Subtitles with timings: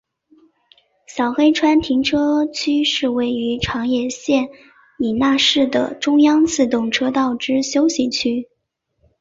[1.05, 4.49] 小黑川停车区是位于长野县
[4.97, 8.49] 伊那市的中央自动车道之休息区。